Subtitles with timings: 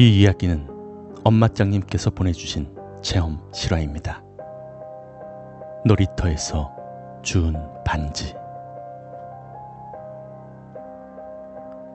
[0.00, 0.68] 이 이야기는
[1.24, 2.72] 엄마짱님께서 보내주신
[3.02, 4.22] 체험 실화입니다.
[5.84, 6.72] 놀이터에서
[7.22, 8.32] 주운 반지.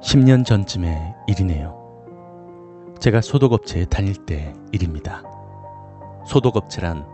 [0.02, 1.80] 10년 전쯤의 일이네요.
[3.00, 5.24] 제가 소독업체에 다닐 때 일입니다.
[6.28, 7.06] 소독업체란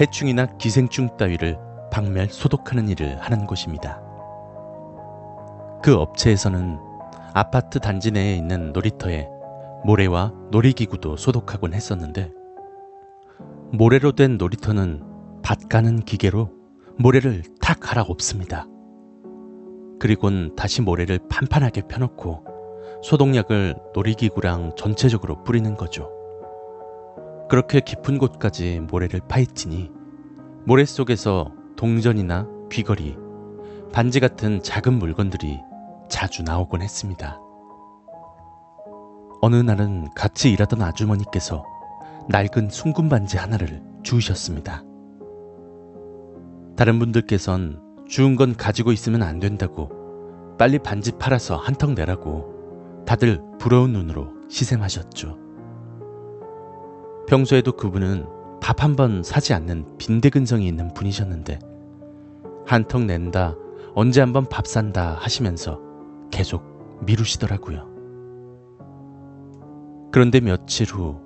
[0.00, 1.58] 해충이나 기생충 따위를
[1.90, 4.00] 박멸 소독하는 일을 하는 곳입니다.
[5.82, 6.78] 그 업체에서는
[7.34, 9.31] 아파트 단지 내에 있는 놀이터에
[9.84, 12.32] 모래와 놀이기구도 소독하곤 했었는데
[13.72, 15.02] 모래로 된 놀이터는
[15.42, 16.50] 밭 가는 기계로
[16.98, 18.66] 모래를 탁 갈아 엎습니다.
[19.98, 22.44] 그리곤 다시 모래를 판판하게 펴놓고
[23.02, 26.10] 소독약을 놀이기구랑 전체적으로 뿌리는 거죠.
[27.48, 29.90] 그렇게 깊은 곳까지 모래를 파헤치니
[30.64, 33.16] 모래 속에서 동전이나 귀걸이,
[33.92, 35.58] 반지 같은 작은 물건들이
[36.08, 37.40] 자주 나오곤 했습니다.
[39.44, 41.64] 어느 날은 같이 일하던 아주머니께서
[42.28, 44.84] 낡은 숭근 반지 하나를 주우셨습니다.
[46.76, 49.90] 다른 분들께선 주운 건 가지고 있으면 안 된다고
[50.58, 55.36] 빨리 반지 팔아서 한턱 내라고 다들 부러운 눈으로 시샘하셨죠.
[57.26, 58.24] 평소에도 그분은
[58.60, 61.58] 밥 한 번 사지 않는 빈대근성이 있는 분이셨는데
[62.64, 63.56] 한턱 낸다,
[63.96, 65.80] 언제 한번 밥 산다 하시면서
[66.30, 67.91] 계속 미루시더라고요.
[70.12, 71.20] 그런데 며칠 후,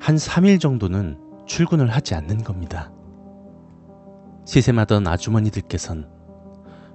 [0.00, 2.92] 한 3일 정도는 출근을 하지 않는 겁니다.
[4.44, 6.08] 시샘하던 아주머니들께선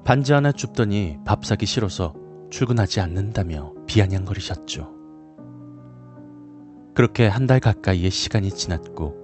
[0.04, 2.14] 반지 하나 줍더니 밥 사기 싫어서
[2.50, 4.92] 출근하지 않는다며 비아냥거리셨죠.
[6.94, 9.16] 그렇게 한 달 가까이의 시간이 지났고,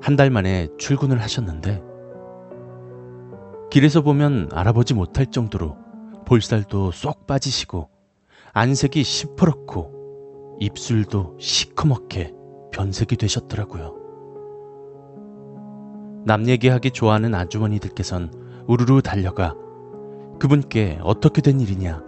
[0.00, 1.82] 한 달 만에 출근을 하셨는데,
[3.70, 5.76] 길에서 보면 알아보지 못할 정도로
[6.26, 7.88] 볼살도 쏙 빠지시고,
[8.52, 9.93] 안색이 시퍼렇고,
[10.60, 12.32] 입술도 시커멓게
[12.72, 13.94] 변색이 되셨더라고요.
[16.26, 19.54] 남 얘기하기 좋아하는 아주머니들께선 우르르 달려가
[20.38, 22.02] 그분께 어떻게 된 일이냐,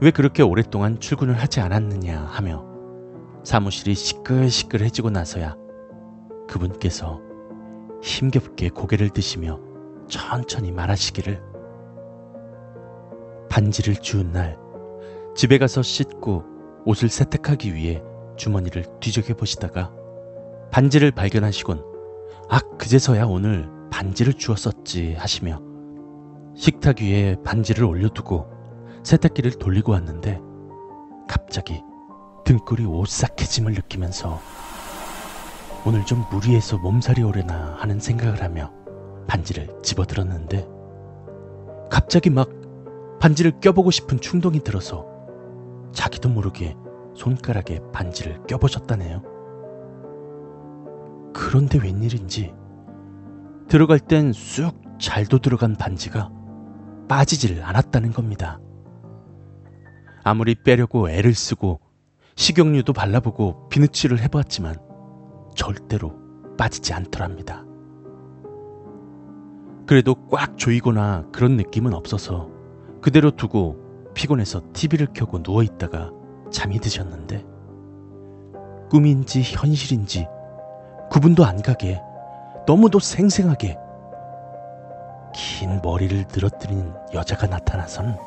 [0.00, 2.64] 왜 그렇게 오랫동안 출근을 하지 않았느냐 하며
[3.42, 5.56] 사무실이 시끌시끌해지고 나서야
[6.46, 7.20] 그분께서
[8.02, 9.60] 힘겹게 고개를 드시며
[10.08, 11.42] 천천히 말하시기를
[13.50, 14.58] 반지를 주운 날
[15.34, 16.57] 집에 가서 씻고
[16.88, 18.02] 옷을 세탁하기 위해
[18.38, 19.92] 주머니를 뒤적여 보시다가
[20.70, 21.84] 반지를 발견하시곤
[22.48, 25.60] 아 그제서야 오늘 반지를 주었었지 하시며
[26.56, 28.46] 식탁 위에 반지를 올려두고
[29.02, 30.40] 세탁기를 돌리고 왔는데
[31.28, 31.82] 갑자기
[32.46, 34.40] 등골이 오싹해짐을 느끼면서
[35.84, 38.72] 오늘 좀 무리해서 몸살이 오려나 하는 생각을 하며
[39.26, 40.66] 반지를 집어들었는데
[41.90, 42.48] 갑자기 막
[43.20, 45.17] 반지를 껴보고 싶은 충동이 들어서
[45.92, 46.76] 자기도 모르게
[47.14, 49.22] 손가락에 반지를 껴보셨다네요.
[51.34, 52.54] 그런데 웬일인지
[53.68, 56.30] 들어갈 땐 쑥 잘도 들어간 반지가
[57.08, 58.60] 빠지질 않았다는 겁니다.
[60.24, 61.80] 아무리 빼려고 애를 쓰고
[62.36, 64.76] 식용유도 발라보고 비누칠을 해보았지만
[65.54, 66.14] 절대로
[66.56, 67.64] 빠지지 않더랍니다.
[69.86, 72.50] 그래도 꽉 조이거나 그런 느낌은 없어서
[73.00, 73.87] 그대로 두고
[74.18, 76.10] 피곤해서 TV를 켜고 누워있다가
[76.50, 77.44] 잠이 드셨는데?
[78.90, 80.26] 꿈인지 현실인지
[81.08, 82.00] 구분도 안 가게
[82.66, 83.78] 너무도 생생하게
[85.32, 88.18] 긴 머리를 늘어뜨린 여자가 나타나선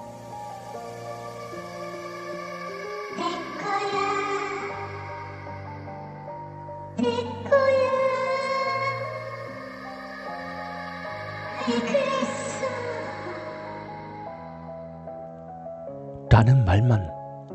[16.41, 17.07] 라는 말만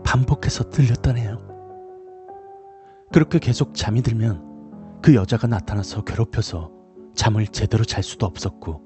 [0.05, 1.39] 반복해서 들렸다네요.
[3.13, 6.71] 그렇게 계속 잠이 들면 그 여자가 나타나서 괴롭혀서
[7.17, 8.83] 잠을 제대로 잘 수도 없었고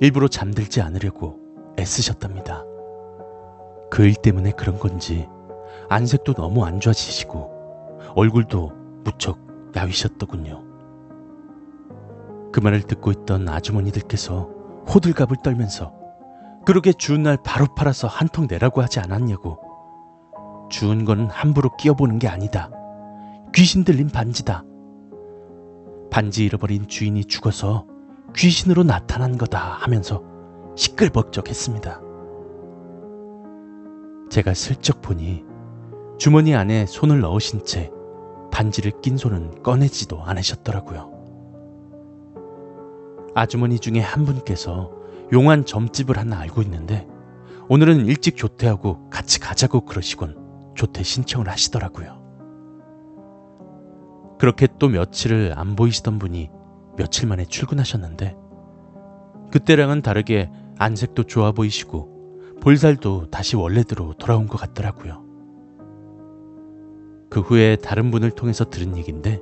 [0.00, 1.38] 일부러 잠들지 않으려고
[1.78, 2.64] 애쓰셨답니다.
[3.92, 5.28] 그 일 때문에 그런 건지
[5.88, 8.72] 안색도 너무 안 좋아지시고 얼굴도
[9.04, 9.38] 무척
[9.76, 10.64] 야위셨더군요.
[12.50, 14.50] 그 말을 듣고 있던 아주머니들께서
[14.92, 15.94] 호들갑을 떨면서
[16.66, 19.58] 그러게 주운 날 바로 팔아서 한 통 내라고 하지 않았냐고.
[20.68, 22.70] 주운 거는 함부로 끼워보는 게 아니다.
[23.54, 24.64] 귀신 들린 반지다.
[26.10, 27.86] 반지 잃어버린 주인이 죽어서
[28.34, 30.22] 귀신으로 나타난 거다 하면서
[30.74, 32.00] 시끌벅적 했습니다.
[34.28, 35.44] 제가 슬쩍 보니
[36.18, 37.90] 주머니 안에 손을 넣으신 채
[38.50, 41.12] 반지를 낀 손은 꺼내지도 않으셨더라고요.
[43.34, 44.90] 아주머니 중에 한 분께서
[45.32, 47.06] 용한 점집을 하나 알고 있는데
[47.68, 52.24] 오늘은 일찍 조퇴하고 같이 가자고 그러시곤 조퇴 신청을 하시더라고요.
[54.38, 56.50] 그렇게 또 며칠을 안 보이시던 분이
[56.96, 58.36] 며칠 만에 출근하셨는데
[59.50, 65.24] 그때랑은 다르게 안색도 좋아 보이시고 볼살도 다시 원래대로 돌아온 것 같더라고요.
[67.30, 69.40] 그 후에 다른 분을 통해서 들은 얘긴데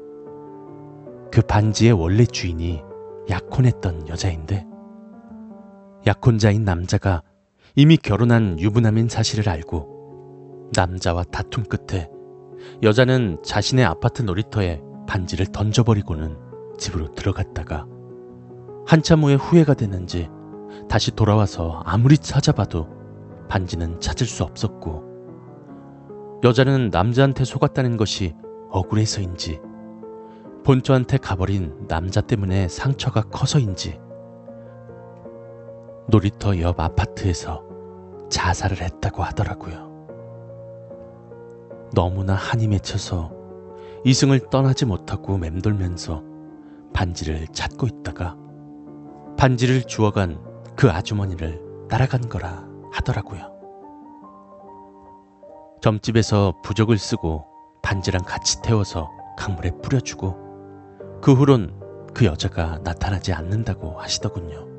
[1.30, 2.82] 그 반지의 원래 주인이
[3.28, 4.66] 약혼했던 여자인데
[6.06, 7.22] 약혼자인 남자가
[7.76, 12.10] 이미 결혼한 유부남인 사실을 알고 남자와 다툼 끝에
[12.82, 16.36] 여자는 자신의 아파트 놀이터에 반지를 던져버리고는
[16.78, 17.86] 집으로 들어갔다가
[18.86, 20.28] 한참 후에 후회가 됐는지
[20.88, 22.88] 다시 돌아와서 아무리 찾아봐도
[23.48, 25.14] 반지는 찾을 수 없었고
[26.44, 28.34] 여자는 남자한테 속았다는 것이
[28.68, 29.60] 억울해서인지
[30.64, 34.03] 본처한테 가버린 남자 때문에 상처가 커서인지
[36.06, 37.64] 놀이터 옆 아파트에서
[38.28, 39.92] 자살을 했다고 하더라고요.
[41.94, 43.32] 너무나 한이 맺혀서
[44.04, 46.22] 이승을 떠나지 못하고 맴돌면서
[46.92, 48.36] 반지를 찾고 있다가
[49.38, 50.38] 반지를 주워간
[50.76, 53.52] 그 아주머니를 따라간 거라 하더라고요.
[55.80, 57.44] 점집에서 부적을 쓰고
[57.82, 60.36] 반지랑 같이 태워서 강물에 뿌려주고
[61.20, 61.80] 그 후론
[62.14, 64.73] 그 여자가 나타나지 않는다고 하시더군요.